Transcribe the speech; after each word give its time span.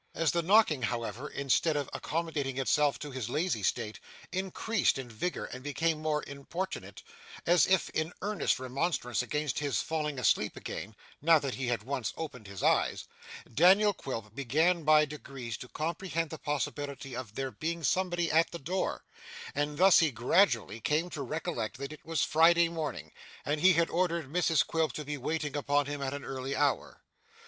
As 0.15 0.31
the 0.31 0.41
knocking, 0.41 0.81
however, 0.81 1.29
instead 1.29 1.77
of 1.77 1.87
accommodating 1.93 2.57
itself 2.57 2.97
to 2.97 3.11
his 3.11 3.29
lazy 3.29 3.61
state, 3.61 3.99
increased 4.31 4.97
in 4.97 5.07
vigour 5.07 5.45
and 5.53 5.61
became 5.63 6.01
more 6.01 6.23
importunate, 6.25 7.03
as 7.45 7.67
if 7.67 7.91
in 7.91 8.11
earnest 8.23 8.57
remonstrance 8.59 9.21
against 9.21 9.59
his 9.59 9.79
falling 9.79 10.17
asleep 10.17 10.57
again, 10.57 10.95
now 11.21 11.37
that 11.37 11.53
he 11.53 11.67
had 11.67 11.83
once 11.83 12.15
opened 12.17 12.47
his 12.47 12.63
eyes, 12.63 13.05
Daniel 13.53 13.93
Quilp 13.93 14.33
began 14.33 14.81
by 14.81 15.05
degrees 15.05 15.55
to 15.57 15.67
comprehend 15.67 16.31
the 16.31 16.39
possibility 16.39 17.15
of 17.15 17.35
there 17.35 17.51
being 17.51 17.83
somebody 17.83 18.31
at 18.31 18.49
the 18.49 18.57
door; 18.57 19.03
and 19.53 19.77
thus 19.77 19.99
he 19.99 20.09
gradually 20.09 20.79
came 20.79 21.11
to 21.11 21.21
recollect 21.21 21.77
that 21.77 21.93
it 21.93 22.03
was 22.03 22.23
Friday 22.23 22.69
morning, 22.69 23.11
and 23.45 23.61
he 23.61 23.73
had 23.73 23.91
ordered 23.91 24.33
Mrs 24.33 24.65
Quilp 24.65 24.93
to 24.93 25.05
be 25.05 25.13
in 25.13 25.21
waiting 25.21 25.55
upon 25.55 25.85
him 25.85 26.01
at 26.01 26.15
an 26.15 26.25
early 26.25 26.55
hour. 26.55 27.03